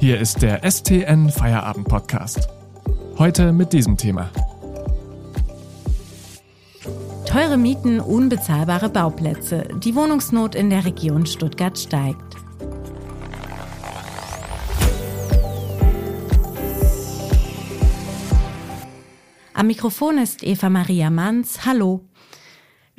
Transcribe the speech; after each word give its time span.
Hier 0.00 0.18
ist 0.18 0.40
der 0.40 0.62
STN 0.68 1.28
Feierabend 1.28 1.86
Podcast. 1.86 2.48
Heute 3.18 3.52
mit 3.52 3.74
diesem 3.74 3.98
Thema. 3.98 4.30
Teure 7.26 7.58
Mieten, 7.58 8.00
unbezahlbare 8.00 8.88
Bauplätze. 8.88 9.68
Die 9.84 9.94
Wohnungsnot 9.94 10.54
in 10.54 10.70
der 10.70 10.86
Region 10.86 11.26
Stuttgart 11.26 11.78
steigt. 11.78 12.16
Am 19.52 19.66
Mikrofon 19.66 20.16
ist 20.16 20.42
Eva 20.42 20.70
Maria 20.70 21.10
Manns. 21.10 21.66
Hallo. 21.66 22.00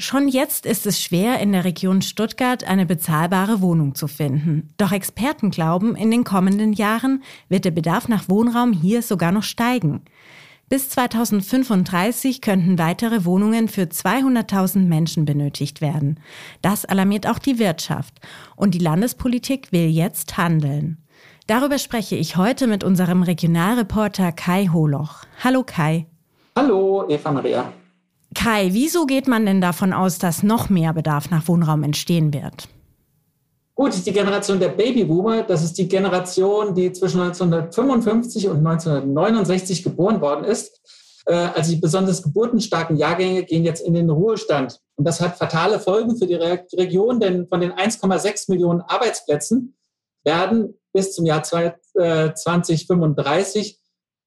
Schon 0.02 0.28
jetzt 0.28 0.66
ist 0.66 0.88
es 0.88 1.00
schwer, 1.00 1.40
in 1.42 1.52
der 1.52 1.64
Region 1.64 2.02
Stuttgart 2.02 2.64
eine 2.64 2.88
bezahlbare 2.88 3.62
Wohnung 3.62 3.94
zu 3.94 4.08
finden. 4.08 4.74
Doch 4.78 4.92
Experten 4.92 5.52
glauben, 5.52 5.96
in 5.96 6.10
den 6.10 6.24
kommenden 6.24 6.74
Jahren 6.74 7.22
wird 7.50 7.66
der 7.66 7.72
Bedarf 7.72 8.08
nach 8.08 8.28
Wohnraum 8.28 8.74
hier 8.74 9.04
sogar 9.04 9.32
noch 9.32 9.44
steigen. 9.44 10.02
Bis 10.70 10.90
2035 10.90 12.42
könnten 12.42 12.80
weitere 12.80 13.26
Wohnungen 13.26 13.68
für 13.68 13.84
200.000 13.84 14.88
Menschen 14.88 15.26
benötigt 15.26 15.82
werden. 15.82 16.20
Das 16.64 16.84
alarmiert 16.84 17.28
auch 17.28 17.38
die 17.38 17.60
Wirtschaft. 17.60 18.16
Und 18.56 18.74
die 18.74 18.80
Landespolitik 18.80 19.72
will 19.72 19.88
jetzt 19.88 20.36
handeln. 20.36 20.98
Darüber 21.46 21.78
spreche 21.78 22.16
ich 22.16 22.38
heute 22.38 22.66
mit 22.66 22.84
unserem 22.84 23.22
Regionalreporter 23.22 24.32
Kai 24.32 24.66
Holoch. 24.74 25.26
Hallo 25.44 25.62
Kai. 25.64 26.08
Hallo, 26.56 27.06
Eva 27.08 27.32
Maria. 27.32 27.72
Kai, 28.34 28.70
wieso 28.72 29.06
geht 29.06 29.28
man 29.28 29.46
denn 29.46 29.62
davon 29.62 29.94
aus, 29.94 30.18
dass 30.18 30.44
noch 30.44 30.70
mehr 30.70 30.94
Bedarf 30.94 31.30
nach 31.30 31.48
Wohnraum 31.48 31.84
entstehen 31.84 32.34
wird? 32.34 32.68
Gut, 33.76 34.06
die 34.06 34.14
Generation 34.14 34.60
der 34.60 34.70
Babyboomer, 34.70 35.44
das 35.44 35.64
ist 35.64 35.78
die 35.78 35.88
Generation, 35.88 36.76
die 36.76 36.92
zwischen 36.92 37.22
1955 37.22 38.48
und 38.48 38.58
1969 38.58 39.84
geboren 39.84 40.22
worden 40.22 40.46
ist. 40.46 40.82
Äh, 41.26 41.34
also 41.34 41.72
die 41.72 41.80
besonders 41.80 42.22
geburtenstarken 42.22 42.98
Jahrgänge 42.98 43.44
gehen 43.44 43.64
jetzt 43.64 43.82
in 43.82 43.94
den 43.94 44.10
Ruhestand. 44.10 44.82
Und 44.96 45.06
das 45.06 45.22
hat 45.22 45.38
fatale 45.38 45.80
Folgen 45.80 46.18
für 46.18 46.28
die 46.28 46.36
Region, 46.36 47.20
denn 47.20 47.48
von 47.48 47.62
den 47.62 47.72
1,6 47.72 48.52
Millionen 48.52 48.82
Arbeitsplätzen 48.82 49.76
werden 50.24 50.80
bis 50.94 51.14
zum 51.14 51.26
Jahr 51.26 51.44
2035 51.44 53.74
äh, 53.74 53.78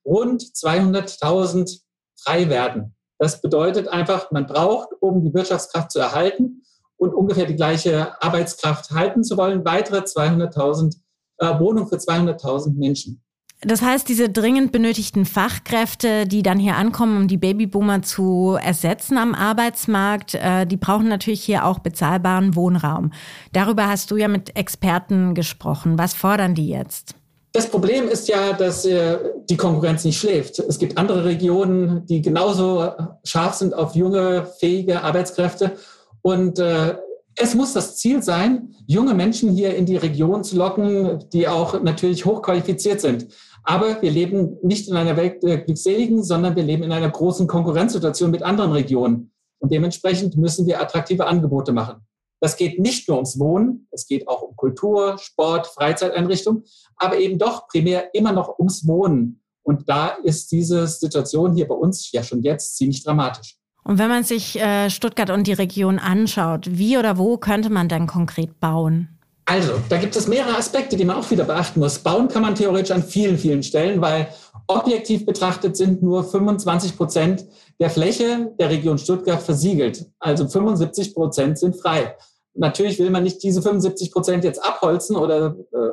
rund 0.09 0.43
200.000 0.43 1.81
frei 2.17 2.48
werden. 2.48 2.94
Das 3.19 3.41
bedeutet 3.41 3.89
einfach, 3.89 4.31
man 4.31 4.47
braucht, 4.47 4.89
um 5.01 5.23
die 5.23 5.33
Wirtschaftskraft 5.33 5.93
zu 5.93 5.98
erhalten 6.01 6.62
und 6.97 7.15
ungefähr 7.15 7.47
die 7.47 7.56
gleiche 7.56 8.23
Arbeitskraft 8.23 8.91
halten 8.91 9.25
zu 9.25 9.37
wollen, 9.37 9.65
weitere 9.65 9.98
200.000 9.98 10.97
äh, 11.39 11.59
Wohnungen 11.59 11.89
für 11.89 11.97
200.000 11.97 12.77
Menschen. 12.79 13.21
Das 13.61 13.81
heißt, 13.81 14.09
diese 14.09 14.29
dringend 14.29 14.73
benötigten 14.73 15.25
Fachkräfte, 15.25 16.27
die 16.27 16.43
dann 16.43 16.59
hier 16.59 16.77
ankommen, 16.77 17.17
um 17.17 17.29
die 17.29 17.39
Babyboomer 17.39 18.03
zu 18.03 18.59
ersetzen 18.62 19.17
am 19.17 19.34
Arbeitsmarkt, 19.34 20.34
äh, 20.34 20.67
die 20.67 20.77
brauchen 20.77 21.09
natürlich 21.09 21.43
hier 21.43 21.65
auch 21.65 21.78
bezahlbaren 21.78 22.56
Wohnraum. 22.56 23.12
Darüber 23.53 23.89
hast 23.89 24.11
du 24.11 24.17
ja 24.17 24.28
mit 24.28 24.56
Experten 24.56 25.34
gesprochen. 25.34 25.99
Was 25.99 26.15
fordern 26.15 26.55
die 26.55 26.69
jetzt? 26.69 27.15
Das 27.56 27.70
Problem 27.70 28.08
ist 28.08 28.27
ja, 28.27 28.52
dass 28.52 28.84
äh, 28.84 29.16
die 29.48 29.56
Konkurrenz 29.56 30.05
nicht 30.05 30.19
schläft. 30.19 30.58
Es 30.58 30.77
gibt 30.77 30.98
andere 30.98 31.24
Regionen, 31.24 32.05
die 32.05 32.20
genauso 32.20 32.91
scharf 33.22 33.55
sind 33.55 33.74
auf 33.74 33.94
junge, 33.94 34.44
fähige 34.58 35.02
Arbeitskräfte. 35.02 35.77
Und 36.20 36.58
äh, 36.58 36.97
es 37.36 37.55
muss 37.55 37.72
das 37.72 37.97
Ziel 37.97 38.25
sein, 38.25 38.75
junge 38.88 39.14
Menschen 39.14 39.52
hier 39.52 39.77
in 39.77 39.86
die 39.86 39.97
Region 39.97 40.42
zu 40.42 40.56
locken, 40.56 41.28
die 41.32 41.47
auch 41.47 41.80
natürlich 41.80 42.25
hochqualifiziert 42.25 43.00
sind. 43.00 43.28
Aber 43.62 44.02
wir 44.02 44.10
leben 44.10 44.56
nicht 44.64 44.88
in 44.88 44.97
einer 44.97 45.16
Welt 45.16 45.44
der 45.44 45.59
Glückseligen, 45.59 46.25
sondern 46.25 46.56
wir 46.56 46.64
leben 46.64 46.82
in 46.82 46.91
einer 46.91 47.09
großen 47.09 47.47
Konkurrenzsituation 47.47 48.32
mit 48.32 48.43
anderen 48.43 48.72
Regionen. 48.72 49.31
Und 49.60 49.70
dementsprechend 49.70 50.37
müssen 50.37 50.66
wir 50.66 50.81
attraktive 50.81 51.26
Angebote 51.26 51.70
machen. 51.70 52.04
Das 52.44 52.59
geht 52.59 52.78
nicht 52.78 53.09
nur 53.09 53.16
ums 53.16 53.38
Wohnen, 53.38 53.88
es 53.91 54.06
geht 54.06 54.28
auch 54.28 54.43
um 54.43 54.55
Kultur, 54.55 55.16
Sport, 55.16 55.66
Freizeiteinrichtungen, 55.66 56.65
aber 56.97 57.16
eben 57.16 57.38
doch 57.38 57.69
primär 57.69 58.15
immer 58.15 58.32
noch 58.32 58.59
ums 58.59 58.87
Wohnen. 58.87 59.41
Und 59.62 59.88
da 59.88 60.09
ist 60.09 60.53
diese 60.53 60.87
Situation 60.87 61.55
hier 61.55 61.66
bei 61.66 61.75
uns 61.75 62.12
ja 62.12 62.22
schon 62.22 62.43
jetzt 62.43 62.77
ziemlich 62.77 63.03
dramatisch. 63.03 63.56
Und 63.82 63.97
wenn 63.97 64.10
man 64.10 64.25
sich 64.25 64.60
äh, 64.60 64.91
Stuttgart 64.91 65.31
und 65.31 65.47
die 65.47 65.55
Region 65.55 65.99
anschaut, 65.99 66.66
wie 66.71 66.99
oder 66.99 67.16
wo 67.16 67.38
könnte 67.38 67.71
man 67.71 67.88
dann 67.88 68.06
konkret 68.06 68.61
bauen? 68.61 69.09
Also, 69.47 69.81
da 69.88 69.97
gibt 69.97 70.15
es 70.15 70.28
mehrere 70.28 70.59
Aspekte, 70.59 70.99
die 70.99 71.06
man 71.06 71.16
auch 71.16 71.31
wieder 71.31 71.44
beachten 71.44 71.81
muss. 71.81 71.99
Bauen 71.99 72.28
kann 72.28 72.43
man 72.43 72.55
theoretisch 72.55 72.91
an 72.91 73.03
vielen, 73.03 73.38
vielen 73.38 73.62
Stellen, 73.62 74.03
weil 74.03 74.28
objektiv 74.66 75.25
betrachtet 75.25 75.78
sind 75.78 76.03
nur 76.03 76.25
25 76.25 76.94
Prozent 76.94 77.47
der 77.81 77.88
Fläche 77.88 78.53
der 78.59 78.69
Region 78.69 78.99
Stuttgart 78.99 79.41
versiegelt. 79.41 80.05
Also 80.19 80.47
75 80.47 81.15
Prozent 81.15 81.59
sind 81.59 81.81
frei. 81.81 82.15
Natürlich 82.54 82.98
will 82.98 83.10
man 83.10 83.25
nicht 83.25 83.42
diese 83.42 83.62
75 83.62 84.12
Prozent 84.12 84.44
jetzt 84.44 84.65
abholzen 84.65 85.16
oder 85.16 85.56
äh, 85.72 85.91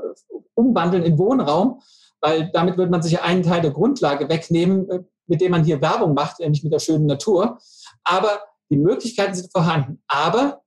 umwandeln 0.53 1.03
in 1.03 1.17
Wohnraum, 1.17 1.81
weil 2.19 2.51
damit 2.53 2.77
wird 2.77 2.91
man 2.91 3.01
sich 3.01 3.22
einen 3.22 3.44
Teil 3.44 3.61
der 3.61 3.72
Grundlage 3.72 4.29
wegnehmen, 4.29 4.89
äh, 4.89 5.00
mit 5.27 5.41
dem 5.41 5.51
man 5.51 5.63
hier 5.63 5.81
Werbung 5.81 6.13
macht, 6.13 6.39
nämlich 6.39 6.63
mit 6.63 6.73
der 6.73 6.79
schönen 6.79 7.05
Natur. 7.05 7.57
Aber 8.03 8.41
die 8.69 8.77
Möglichkeiten 8.77 9.33
sind 9.33 9.51
vorhanden. 9.51 10.01
Aber 10.07 10.61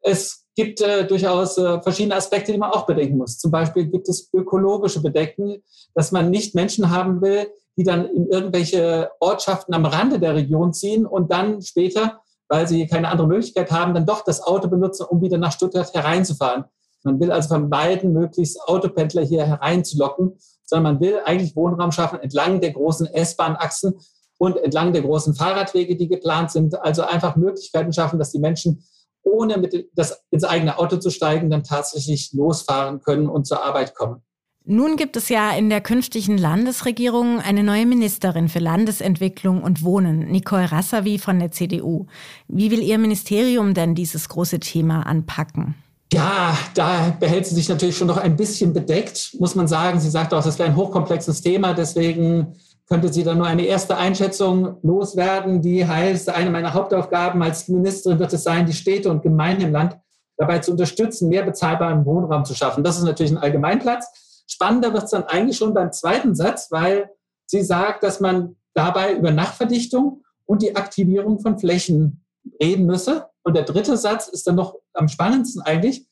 es 0.00 0.46
gibt 0.54 0.80
äh, 0.80 1.06
durchaus 1.06 1.56
äh, 1.58 1.80
verschiedene 1.82 2.16
Aspekte, 2.16 2.52
die 2.52 2.58
man 2.58 2.70
auch 2.70 2.86
bedenken 2.86 3.18
muss. 3.18 3.38
Zum 3.38 3.50
Beispiel 3.50 3.86
gibt 3.86 4.08
es 4.08 4.28
ökologische 4.32 5.00
Bedenken, 5.00 5.62
dass 5.94 6.12
man 6.12 6.30
nicht 6.30 6.54
Menschen 6.54 6.90
haben 6.90 7.22
will, 7.22 7.48
die 7.76 7.84
dann 7.84 8.06
in 8.06 8.26
irgendwelche 8.28 9.10
Ortschaften 9.20 9.74
am 9.74 9.86
Rande 9.86 10.18
der 10.18 10.34
Region 10.34 10.72
ziehen 10.72 11.06
und 11.06 11.32
dann 11.32 11.62
später 11.62 12.21
weil 12.52 12.68
sie 12.68 12.86
keine 12.86 13.08
andere 13.08 13.26
Möglichkeit 13.26 13.70
haben, 13.70 13.94
dann 13.94 14.04
doch 14.04 14.24
das 14.24 14.42
Auto 14.42 14.68
benutzen, 14.68 15.06
um 15.08 15.22
wieder 15.22 15.38
nach 15.38 15.52
Stuttgart 15.52 15.90
hereinzufahren. 15.94 16.66
Man 17.02 17.18
will 17.18 17.32
also 17.32 17.48
vermeiden, 17.48 18.12
möglichst 18.12 18.60
Autopendler 18.68 19.22
hier 19.22 19.46
hereinzulocken, 19.46 20.34
sondern 20.66 20.92
man 20.92 21.00
will 21.00 21.20
eigentlich 21.24 21.56
Wohnraum 21.56 21.92
schaffen 21.92 22.20
entlang 22.20 22.60
der 22.60 22.72
großen 22.72 23.06
S-Bahn-Achsen 23.06 23.94
und 24.36 24.58
entlang 24.58 24.92
der 24.92 25.00
großen 25.00 25.34
Fahrradwege, 25.34 25.96
die 25.96 26.08
geplant 26.08 26.50
sind. 26.50 26.78
Also 26.78 27.04
einfach 27.04 27.36
Möglichkeiten 27.36 27.94
schaffen, 27.94 28.18
dass 28.18 28.32
die 28.32 28.38
Menschen 28.38 28.84
ohne 29.22 29.56
mit 29.56 29.88
das 29.94 30.22
ins 30.30 30.44
eigene 30.44 30.78
Auto 30.78 30.98
zu 30.98 31.08
steigen, 31.08 31.48
dann 31.48 31.64
tatsächlich 31.64 32.34
losfahren 32.34 33.00
können 33.00 33.30
und 33.30 33.46
zur 33.46 33.64
Arbeit 33.64 33.94
kommen. 33.94 34.22
Nun 34.64 34.96
gibt 34.96 35.16
es 35.16 35.28
ja 35.28 35.50
in 35.50 35.70
der 35.70 35.80
künftigen 35.80 36.38
Landesregierung 36.38 37.40
eine 37.40 37.64
neue 37.64 37.84
Ministerin 37.84 38.48
für 38.48 38.60
Landesentwicklung 38.60 39.60
und 39.62 39.82
Wohnen, 39.82 40.30
Nicole 40.30 40.70
Rassavi 40.70 41.18
von 41.18 41.40
der 41.40 41.50
CDU. 41.50 42.06
Wie 42.46 42.70
will 42.70 42.80
Ihr 42.80 42.98
Ministerium 42.98 43.74
denn 43.74 43.96
dieses 43.96 44.28
große 44.28 44.60
Thema 44.60 45.04
anpacken? 45.04 45.74
Ja, 46.12 46.56
da 46.74 47.16
behält 47.18 47.46
sie 47.46 47.54
sich 47.56 47.68
natürlich 47.68 47.96
schon 47.96 48.06
noch 48.06 48.18
ein 48.18 48.36
bisschen 48.36 48.72
bedeckt, 48.72 49.34
muss 49.40 49.54
man 49.54 49.66
sagen. 49.66 49.98
Sie 49.98 50.10
sagt 50.10 50.32
auch, 50.32 50.44
das 50.44 50.58
wäre 50.58 50.68
ein 50.68 50.76
hochkomplexes 50.76 51.40
Thema, 51.40 51.72
deswegen 51.74 52.54
könnte 52.86 53.12
sie 53.12 53.24
dann 53.24 53.38
nur 53.38 53.46
eine 53.46 53.64
erste 53.64 53.96
Einschätzung 53.96 54.76
loswerden, 54.82 55.62
die 55.62 55.86
heißt, 55.86 56.28
eine 56.28 56.50
meiner 56.50 56.74
Hauptaufgaben 56.74 57.42
als 57.42 57.66
Ministerin 57.66 58.18
wird 58.18 58.32
es 58.32 58.44
sein, 58.44 58.66
die 58.66 58.74
Städte 58.74 59.10
und 59.10 59.22
Gemeinden 59.22 59.62
im 59.62 59.72
Land 59.72 59.98
dabei 60.36 60.58
zu 60.58 60.72
unterstützen, 60.72 61.30
mehr 61.30 61.42
bezahlbaren 61.42 62.04
Wohnraum 62.04 62.44
zu 62.44 62.54
schaffen. 62.54 62.84
Das 62.84 62.98
ist 62.98 63.04
natürlich 63.04 63.32
ein 63.32 63.38
Allgemeinplatz. 63.38 64.06
Spannender 64.46 64.92
wird 64.92 65.04
es 65.04 65.10
dann 65.10 65.24
eigentlich 65.24 65.56
schon 65.56 65.74
beim 65.74 65.92
zweiten 65.92 66.34
Satz, 66.34 66.70
weil 66.70 67.10
sie 67.46 67.62
sagt, 67.62 68.02
dass 68.02 68.20
man 68.20 68.56
dabei 68.74 69.14
über 69.14 69.30
Nachverdichtung 69.30 70.24
und 70.46 70.62
die 70.62 70.76
Aktivierung 70.76 71.40
von 71.40 71.58
Flächen 71.58 72.24
reden 72.60 72.86
müsse. 72.86 73.26
Und 73.42 73.54
der 73.54 73.64
dritte 73.64 73.96
Satz 73.96 74.28
ist 74.28 74.46
dann 74.46 74.56
noch 74.56 74.76
am 74.94 75.08
spannendsten 75.08 75.62
eigentlich. 75.62 76.06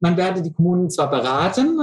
Man 0.00 0.16
werde 0.16 0.42
die 0.42 0.52
Kommunen 0.52 0.90
zwar 0.90 1.10
beraten 1.10 1.80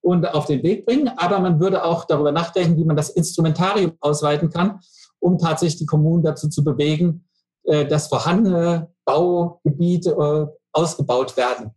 und 0.00 0.26
auf 0.26 0.46
den 0.46 0.62
Weg 0.62 0.86
bringen, 0.86 1.08
aber 1.16 1.40
man 1.40 1.58
würde 1.58 1.84
auch 1.84 2.04
darüber 2.04 2.32
nachdenken, 2.32 2.76
wie 2.76 2.84
man 2.84 2.96
das 2.96 3.10
Instrumentarium 3.10 3.92
ausweiten 4.00 4.50
kann, 4.50 4.80
um 5.18 5.38
tatsächlich 5.38 5.80
die 5.80 5.86
Kommunen 5.86 6.22
dazu 6.22 6.48
zu 6.48 6.62
bewegen, 6.62 7.24
äh, 7.64 7.86
dass 7.86 8.08
vorhandene 8.08 8.92
Baugebiete 9.04 10.10
äh, 10.10 10.46
ausgebaut 10.72 11.36
werden. 11.36 11.72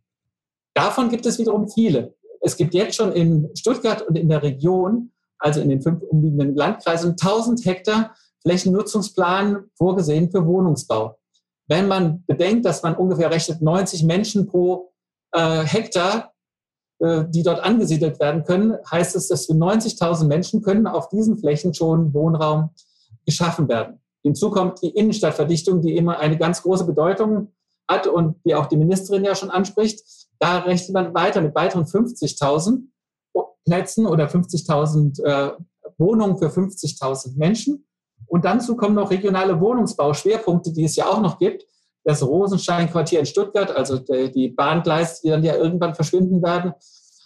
Davon 0.75 1.09
gibt 1.09 1.25
es 1.25 1.39
wiederum 1.39 1.67
viele 1.67 2.15
es 2.41 2.57
gibt 2.57 2.73
jetzt 2.73 2.95
schon 2.95 3.11
in 3.11 3.49
Stuttgart 3.55 4.01
und 4.01 4.17
in 4.17 4.29
der 4.29 4.43
Region, 4.43 5.11
also 5.37 5.61
in 5.61 5.69
den 5.69 5.81
fünf 5.81 6.01
umliegenden 6.03 6.55
Landkreisen, 6.55 7.11
1000 7.11 7.65
Hektar 7.65 8.15
Flächennutzungsplan 8.43 9.65
vorgesehen 9.75 10.31
für 10.31 10.45
Wohnungsbau. 10.45 11.17
Wenn 11.67 11.87
man 11.87 12.23
bedenkt, 12.25 12.65
dass 12.65 12.83
man 12.83 12.95
ungefähr 12.95 13.29
rechnet 13.29 13.61
90 13.61 14.03
Menschen 14.03 14.47
pro 14.47 14.91
äh, 15.33 15.63
Hektar, 15.63 16.33
äh, 16.99 17.25
die 17.29 17.43
dort 17.43 17.59
angesiedelt 17.59 18.19
werden 18.19 18.43
können, 18.43 18.77
heißt 18.89 19.15
es, 19.15 19.27
dass 19.27 19.45
für 19.45 19.53
90.000 19.53 20.25
Menschen 20.25 20.61
können 20.61 20.87
auf 20.87 21.09
diesen 21.09 21.37
Flächen 21.37 21.73
schon 21.73 22.13
Wohnraum 22.13 22.71
geschaffen 23.25 23.67
werden. 23.67 24.01
Hinzu 24.23 24.49
kommt 24.49 24.81
die 24.81 24.89
Innenstadtverdichtung, 24.89 25.81
die 25.81 25.95
immer 25.95 26.19
eine 26.19 26.37
ganz 26.37 26.61
große 26.63 26.85
Bedeutung 26.85 27.53
hat 27.89 28.07
und 28.07 28.37
die 28.45 28.55
auch 28.55 28.67
die 28.67 28.77
Ministerin 28.77 29.25
ja 29.25 29.35
schon 29.35 29.49
anspricht. 29.49 30.01
Da 30.39 30.59
rechnet 30.59 30.93
man 30.93 31.13
weiter 31.13 31.41
mit 31.41 31.55
weiteren 31.55 31.85
50.000. 31.85 32.83
Bauplätzen 33.69 34.05
oder 34.05 34.27
50.000 34.27 35.23
äh, 35.23 35.51
Wohnungen 35.97 36.37
für 36.37 36.47
50.000 36.47 37.37
Menschen. 37.37 37.85
Und 38.27 38.45
dazu 38.45 38.75
kommen 38.75 38.95
noch 38.95 39.11
regionale 39.11 39.59
Wohnungsbauschwerpunkte, 39.59 40.73
die 40.73 40.85
es 40.85 40.95
ja 40.95 41.07
auch 41.07 41.21
noch 41.21 41.37
gibt. 41.37 41.65
Das 42.03 42.23
Rosenstein-Quartier 42.23 43.19
in 43.19 43.25
Stuttgart, 43.25 43.71
also 43.71 43.97
die 43.97 44.49
Bahngleise, 44.49 45.21
die 45.23 45.29
dann 45.29 45.43
ja 45.43 45.55
irgendwann 45.55 45.95
verschwinden 45.95 46.41
werden. 46.41 46.73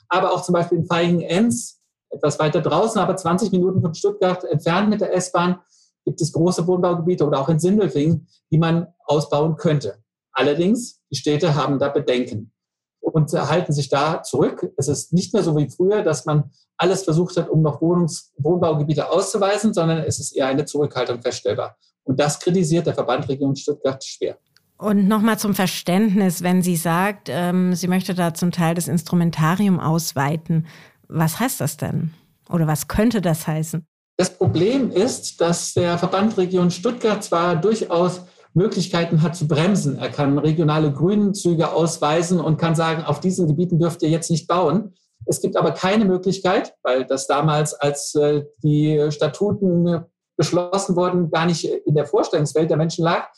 Aber 0.10 0.34
auch 0.34 0.42
zum 0.42 0.54
Beispiel 0.54 0.80
in 0.80 0.86
Feigen-Enz, 0.86 1.80
etwas 2.10 2.40
weiter 2.40 2.62
draußen, 2.62 3.00
aber 3.02 3.16
20 3.16 3.52
Minuten 3.52 3.82
von 3.82 3.94
Stuttgart 3.94 4.44
entfernt 4.44 4.90
mit 4.90 5.02
der 5.02 5.14
S-Bahn, 5.16 5.60
gibt 6.06 6.22
es 6.22 6.32
große 6.32 6.68
Wohnbaugebiete 6.68 7.26
oder 7.26 7.40
auch 7.40 7.50
in 7.50 7.60
Sindelfingen, 7.60 8.28
die 8.52 8.58
man 8.58 8.88
ausbauen 9.06 9.56
könnte. 9.56 10.03
Allerdings, 10.34 11.00
die 11.12 11.16
Städte 11.16 11.56
haben 11.56 11.80
da 11.80 11.90
Bedenken 11.90 12.52
und 13.00 13.32
halten 13.32 13.74
sich 13.74 13.90
da 13.90 14.24
zurück. 14.24 14.72
Es 14.78 14.88
ist 14.88 15.14
nicht 15.14 15.34
mehr 15.34 15.44
so 15.44 15.56
wie 15.56 15.70
früher, 15.70 16.04
dass 16.04 16.26
man 16.26 16.52
alles 16.78 17.04
versucht 17.04 17.38
hat, 17.38 17.50
um 17.50 17.62
noch 17.62 17.82
Wohnungs 17.82 18.34
Wohnbaugebiete 18.38 19.10
auszuweisen, 19.10 19.74
sondern 19.74 20.00
es 20.00 20.20
ist 20.20 20.36
eher 20.36 20.48
eine 20.48 20.66
Zurückhaltung 20.66 21.22
feststellbar. 21.22 21.78
Und 22.04 22.20
das 22.20 22.40
kritisiert 22.40 22.88
der 22.88 22.94
Verband 22.94 23.30
Region 23.30 23.56
Stuttgart 23.56 24.04
schwer. 24.04 24.38
Und 24.78 25.08
nochmal 25.08 25.38
zum 25.38 25.54
Verständnis, 25.54 26.44
wenn 26.44 26.62
sie 26.62 26.76
sagt, 26.76 27.30
ähm, 27.30 27.74
sie 27.76 27.88
möchte 27.88 28.14
da 28.14 28.34
zum 28.34 28.52
Teil 28.52 28.76
das 28.76 28.88
Instrumentarium 28.88 29.80
ausweiten, 29.80 30.66
was 31.08 31.40
heißt 31.40 31.62
das 31.62 31.78
denn? 31.78 32.12
Oder 32.50 32.68
was 32.68 32.88
könnte 32.88 33.22
das 33.22 33.48
heißen? 33.48 33.86
Das 34.18 34.38
Problem 34.38 34.92
ist, 34.92 35.40
dass 35.40 35.74
der 35.74 35.98
Verband 35.98 36.38
Region 36.38 36.70
Stuttgart 36.70 37.24
zwar 37.24 37.56
durchaus 37.56 38.22
Möglichkeiten 38.54 39.22
hat 39.22 39.36
zu 39.36 39.48
bremsen. 39.48 39.98
Er 39.98 40.10
kann 40.10 40.38
regionale 40.38 40.92
Grünzüge 40.92 41.72
ausweisen 41.72 42.40
und 42.40 42.58
kann 42.58 42.76
sagen, 42.76 43.04
auf 43.04 43.20
diesen 43.20 43.48
Gebieten 43.48 43.80
dürft 43.80 44.02
ihr 44.04 44.10
jetzt 44.10 44.30
nicht 44.30 44.48
bauen. 44.48 44.94
Es 45.26 45.42
gibt 45.42 45.56
aber 45.58 45.72
keine 45.72 46.06
Möglichkeit, 46.06 46.76
weil 46.84 47.06
das 47.06 47.28
damals, 47.28 47.74
als 47.74 48.14
äh, 48.16 48.44
die 48.64 49.08
Statuten 49.10 50.06
beschlossen 50.36 50.96
wurden, 50.96 51.32
gar 51.32 51.46
nicht 51.46 51.66
in 51.66 51.96
der 51.96 52.06
Vorstellungswelt 52.06 52.70
der 52.70 52.78
Menschen 52.78 53.04
lag, 53.04 53.30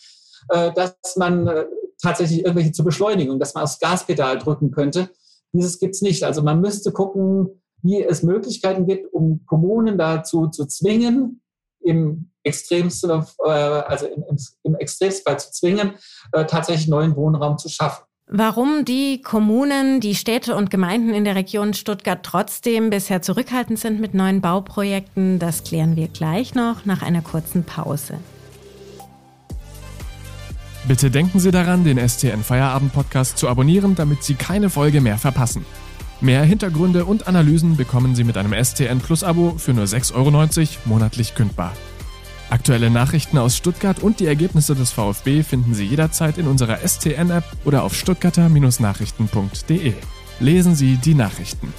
äh, 0.50 0.72
dass 0.74 1.16
man 1.16 1.48
äh, 1.48 1.66
tatsächlich 2.02 2.40
irgendwelche 2.40 2.72
zur 2.72 2.86
Beschleunigung, 2.86 3.40
dass 3.40 3.54
man 3.54 3.64
aufs 3.64 3.80
Gaspedal 3.80 4.38
drücken 4.38 4.72
könnte. 4.72 5.10
Dieses 5.54 5.80
gibt 5.80 5.96
es 5.96 6.02
nicht. 6.02 6.24
Also 6.24 6.42
man 6.42 6.62
müsste 6.62 6.92
gucken, 6.92 7.62
wie 7.82 8.04
es 8.04 8.24
Möglichkeiten 8.24 8.88
gibt, 8.88 9.14
um 9.14 9.46
Kommunen 9.46 9.98
dazu 9.98 10.48
zu 10.48 10.66
zwingen, 10.66 11.42
im 11.86 12.30
extremsten, 12.44 13.24
äh, 13.46 13.50
also 13.50 14.08
im, 14.08 14.24
im 14.64 14.76
Extremfall 14.76 15.40
zu 15.40 15.52
zwingen, 15.52 15.94
äh, 16.32 16.46
tatsächlich 16.46 16.88
neuen 16.88 17.16
Wohnraum 17.16 17.58
zu 17.58 17.70
schaffen. 17.70 18.04
Warum 18.28 18.86
die 18.86 19.22
Kommunen, 19.22 20.00
die 20.00 20.16
Städte 20.16 20.56
und 20.56 20.72
Gemeinden 20.72 21.14
in 21.14 21.26
der 21.26 21.36
Region 21.36 21.76
Stuttgart 21.76 22.24
trotzdem 22.24 22.90
bisher 22.90 23.22
zurückhaltend 23.22 23.78
sind 23.78 24.00
mit 24.00 24.16
neuen 24.16 24.42
Bauprojekten, 24.42 25.38
das 25.38 25.64
klären 25.64 25.96
wir 25.96 26.08
gleich 26.08 26.56
noch 26.56 26.86
nach 26.86 27.04
einer 27.04 27.22
kurzen 27.22 27.64
Pause. 27.64 28.16
Bitte 30.88 31.12
denken 31.12 31.40
Sie 31.40 31.52
daran, 31.52 31.84
den 31.84 31.98
STN 31.98 32.44
Feierabend 32.44 32.94
Podcast 32.94 33.38
zu 33.38 33.48
abonnieren, 33.48 33.96
damit 33.96 34.24
Sie 34.24 34.36
keine 34.36 34.72
Folge 34.72 35.02
mehr 35.02 35.18
verpassen. 35.18 35.66
Mehr 36.22 36.44
Hintergründe 36.44 37.06
und 37.06 37.28
Analysen 37.28 37.76
bekommen 37.76 38.16
Sie 38.16 38.24
mit 38.24 38.38
einem 38.38 38.54
STN 38.54 39.00
Plus 39.00 39.24
Abo 39.24 39.56
für 39.58 39.74
nur 39.74 39.86
6,90 39.86 40.14
Euro 40.16 40.32
monatlich 40.86 41.36
kündbar. 41.36 41.74
Aktuelle 42.50 42.90
Nachrichten 42.90 43.38
aus 43.38 43.58
Stuttgart 43.58 44.02
und 44.02 44.20
die 44.20 44.28
Ergebnisse 44.28 44.76
des 44.76 44.92
VfB 44.92 45.44
finden 45.44 45.74
Sie 45.74 45.86
jederzeit 45.86 46.38
in 46.38 46.48
unserer 46.48 46.78
STN-App 46.78 47.44
oder 47.66 47.84
auf 47.84 47.96
stuttgarter-nachrichten.de. 47.96 49.94
Lesen 50.40 50.76
Sie 50.76 50.96
die 50.98 51.16
Nachrichten. 51.16 51.74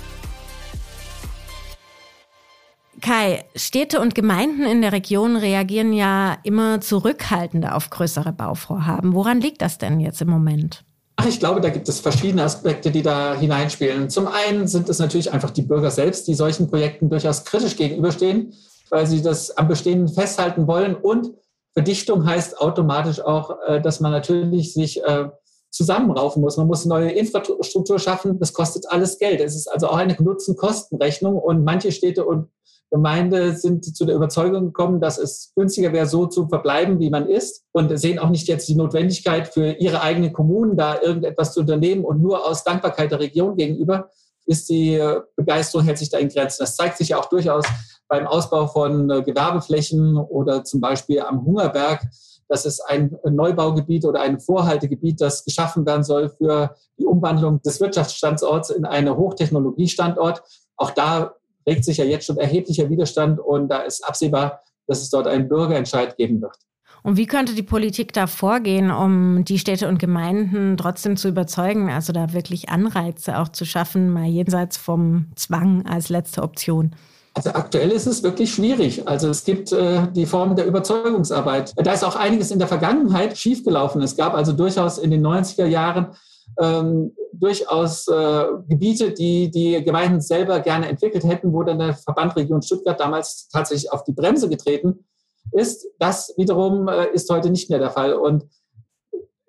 Kai, 3.01 3.45
Städte 3.55 4.01
und 4.01 4.15
Gemeinden 4.15 4.65
in 4.65 4.81
der 4.83 4.93
Region 4.93 5.37
reagieren 5.37 5.93
ja 5.93 6.39
immer 6.43 6.81
zurückhaltender 6.81 7.77
auf 7.77 7.91
größere 7.91 8.33
Bauvorhaben. 8.33 9.13
Woran 9.13 9.41
liegt 9.41 9.63
das 9.63 9.79
denn 9.79 10.01
jetzt 10.01 10.23
im 10.23 10.29
Moment? 10.29 10.86
Ich 11.29 11.41
glaube, 11.41 11.61
da 11.61 11.71
gibt 11.71 11.89
es 11.89 11.99
verschiedene 11.99 12.45
Aspekte, 12.45 12.91
die 12.91 13.03
da 13.03 13.35
hineinspielen. 13.35 14.09
Zum 14.11 14.29
einen 14.29 14.69
sind 14.69 14.89
es 14.89 15.01
natürlich 15.01 15.33
einfach 15.33 15.51
die 15.51 15.63
Bürger 15.63 15.91
selbst, 15.91 16.29
die 16.29 16.35
solchen 16.35 16.69
Projekten 16.71 17.11
durchaus 17.11 17.45
kritisch 17.45 17.77
gegenüberstehen, 17.77 18.55
weil 18.91 19.07
sie 19.07 19.23
das 19.23 19.57
am 19.57 19.67
Bestehenden 19.67 20.09
festhalten 20.09 20.67
wollen. 20.69 20.95
Und 20.95 21.33
Verdichtung 21.73 22.25
heißt 22.25 22.61
automatisch 22.61 23.21
auch, 23.21 23.57
äh, 23.67 23.81
dass 23.81 24.01
man 24.01 24.13
natürlich 24.13 24.73
sich 24.73 25.03
äh, 25.03 25.29
zusammenraufen 25.77 26.43
muss. 26.43 26.57
Man 26.57 26.67
muss 26.67 26.85
neue 26.87 27.11
Infrastruktur 27.11 27.99
schaffen. 27.99 28.39
Das 28.39 28.53
kostet 28.53 28.91
alles 28.91 29.19
Geld. 29.19 29.41
Es 29.41 29.55
ist 29.55 29.69
also 29.69 29.89
auch 29.89 29.97
eine 29.97 30.17
Nutzen-Kosten-Rechnung. 30.21 31.39
Und 31.39 31.65
manche 31.65 31.93
Städte 31.93 32.25
und 32.25 32.49
Gemeinde 32.91 33.57
sind 33.57 33.85
zu 33.85 34.05
der 34.05 34.15
Überzeugung 34.15 34.67
gekommen, 34.67 35.01
dass 35.01 35.19
es 35.19 35.53
günstiger 35.57 35.93
wäre, 35.93 36.07
so 36.07 36.27
zu 36.27 36.49
verbleiben, 36.49 37.01
wie 37.01 37.11
man 37.11 37.29
ist 37.29 37.65
und 37.73 37.97
sehen 37.99 38.19
auch 38.19 38.31
nicht 38.31 38.47
jetzt 38.49 38.69
die 38.69 38.77
Notwendigkeit 38.77 39.49
für 39.49 39.73
ihre 39.73 40.03
eigenen 40.03 40.33
Kommunen 40.33 40.77
da 40.77 41.01
irgendetwas 41.01 41.53
zu 41.53 41.61
unternehmen 41.61 42.05
und 42.05 42.23
nur 42.23 42.47
aus 42.47 42.63
Dankbarkeit 42.63 43.11
der 43.11 43.21
Region 43.21 43.57
gegenüber 43.57 44.11
ist 44.47 44.69
die 44.69 45.03
Begeisterung 45.35 45.85
hält 45.85 45.99
sich 45.99 46.09
da 46.09 46.19
in 46.19 46.29
Grenzen. 46.29 46.59
Das 46.61 46.77
zeigt 46.77 46.97
sich 46.97 47.09
ja 47.09 47.19
auch 47.19 47.27
durchaus 47.27 47.67
beim 48.09 48.27
Ausbau 48.27 48.69
von 48.69 49.11
äh, 49.11 49.23
Gewerbeflächen 49.23 50.17
oder 50.17 50.65
zum 50.65 50.81
Beispiel 50.81 51.21
am 51.21 51.45
Hungerberg. 51.45 52.07
Das 52.49 52.65
ist 52.65 52.81
ein 52.81 53.17
Neubaugebiet 53.25 54.05
oder 54.05 54.21
ein 54.21 54.41
Vorhaltegebiet, 54.41 55.21
das 55.21 55.45
geschaffen 55.45 55.85
werden 55.87 56.05
soll 56.05 56.29
für 56.29 56.77
die 56.99 57.07
Umwandlung 57.07 57.61
des 57.63 57.81
Wirtschaftsstandorts 57.81 58.71
in 58.71 58.85
einen 58.85 59.17
Hochtechnologiestandort. 59.17 60.43
Auch 60.77 60.91
da 60.91 61.35
regt 61.67 61.85
sich 61.85 61.97
ja 61.97 62.05
jetzt 62.05 62.27
schon 62.27 62.39
erheblicher 62.39 62.89
Widerstand 62.89 63.41
und 63.41 63.69
da 63.69 63.79
ist 63.81 64.07
absehbar, 64.07 64.61
dass 64.87 65.03
es 65.03 65.11
dort 65.11 65.27
einen 65.27 65.49
Bürgerentscheid 65.49 66.17
geben 66.17 66.41
wird. 66.41 66.57
Und 67.03 67.17
wie 67.17 67.27
könnte 67.27 67.55
die 67.55 67.63
Politik 67.63 68.13
da 68.13 68.27
vorgehen, 68.27 68.91
um 68.91 69.45
die 69.45 69.61
Städte 69.61 69.87
und 69.87 69.99
Gemeinden 69.99 70.77
trotzdem 70.77 71.17
zu 71.17 71.29
überzeugen, 71.29 71.89
also 71.89 72.13
da 72.13 72.33
wirklich 72.33 72.69
Anreize 72.69 73.39
auch 73.39 73.49
zu 73.49 73.65
schaffen, 73.65 74.11
mal 74.11 74.27
jenseits 74.27 74.77
vom 74.77 75.31
Zwang 75.37 75.87
als 75.87 76.09
letzte 76.09 76.43
Option? 76.43 76.97
Also 77.37 77.51
aktuell 77.51 77.91
ist 77.91 78.07
es 78.07 78.23
wirklich 78.23 78.55
schwierig. 78.55 79.07
Also 79.07 79.29
es 79.29 79.45
gibt 79.45 79.71
äh, 79.71 80.11
die 80.11 80.25
Form 80.25 80.57
der 80.57 80.65
Überzeugungsarbeit. 80.65 81.75
Da 81.77 81.93
ist 81.93 82.03
auch 82.03 82.17
einiges 82.17 82.51
in 82.51 82.59
der 82.59 82.67
Vergangenheit 82.67 83.37
schiefgelaufen. 83.37 84.01
Es 84.01 84.17
gab 84.17 84.33
also 84.33 84.55
durchaus 84.55 84.97
in 84.97 85.11
den 85.11 85.25
90er 85.25 85.67
Jahren 85.67 86.17
ähm, 86.59 87.15
durchaus 87.35 88.09
äh, 88.09 88.47
Gebiete, 88.67 89.13
die 89.13 89.51
die 89.51 89.85
Gemeinden 89.85 90.23
selber 90.23 90.61
gerne 90.61 90.89
entwickelt 90.89 91.25
hätten, 91.25 91.53
wo 91.53 91.63
dann 91.63 91.79
der 91.79 91.93
Verband 91.93 92.35
Region 92.37 92.63
Stuttgart 92.63 92.99
damals 92.99 93.49
tatsächlich 93.49 93.93
auf 93.93 94.05
die 94.05 94.13
Bremse 94.13 94.49
getreten 94.49 95.05
ist. 95.53 95.87
Das 95.99 96.33
wiederum 96.39 96.89
äh, 96.89 97.13
ist 97.13 97.29
heute 97.29 97.51
nicht 97.51 97.69
mehr 97.69 97.81
der 97.81 97.91
Fall. 97.91 98.15
Und 98.15 98.45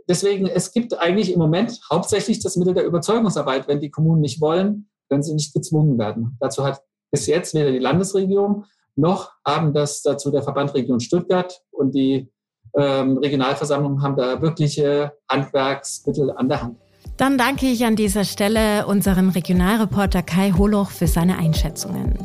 deswegen, 0.10 0.46
es 0.46 0.74
gibt 0.74 1.00
eigentlich 1.00 1.32
im 1.32 1.40
Moment 1.40 1.80
hauptsächlich 1.90 2.44
das 2.44 2.58
Mittel 2.58 2.74
der 2.74 2.86
Überzeugungsarbeit. 2.86 3.70
Wenn 3.70 3.80
die 3.80 3.92
Kommunen 3.92 4.20
nicht 4.20 4.42
wollen, 4.42 4.90
können 5.08 5.24
sie 5.24 5.34
nicht 5.34 5.54
gezwungen 5.54 5.98
werden. 5.98 6.36
Dazu 6.42 6.66
hat 6.66 6.82
bis 7.12 7.28
jetzt 7.28 7.54
weder 7.54 7.72
die 7.72 7.80
Landesregierung 7.80 8.66
noch 8.96 9.32
haben 9.46 9.74
das 9.74 10.02
dazu 10.02 10.32
der 10.32 10.44
Verband 10.44 10.74
Region 10.74 11.00
Stuttgart 11.00 11.62
und 11.72 11.94
die 11.94 12.30
ähm, 12.76 13.18
Regionalversammlungen 13.18 14.02
haben 14.02 14.16
da 14.16 14.42
wirkliche 14.42 15.14
Handwerksmittel 15.30 16.32
an 16.32 16.50
der 16.50 16.62
Hand. 16.64 16.78
Dann 17.18 17.38
danke 17.38 17.68
ich 17.68 17.86
an 17.86 17.96
dieser 17.96 18.26
Stelle 18.26 18.86
unseren 18.86 19.30
Regionalreporter 19.30 20.22
Kai 20.22 20.52
Holoch 20.52 20.92
für 20.92 21.08
seine 21.08 21.38
Einschätzungen. 21.38 22.20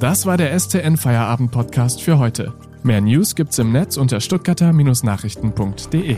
Das 0.00 0.24
war 0.26 0.36
der 0.36 0.58
STN 0.58 0.96
Feierabend 0.96 1.50
Podcast 1.52 2.00
für 2.00 2.18
heute. 2.18 2.54
Mehr 2.82 3.02
News 3.02 3.34
gibt's 3.34 3.58
im 3.58 3.70
Netz 3.72 3.98
unter 3.98 4.20
stuttgarter-nachrichten.de. 4.20 6.16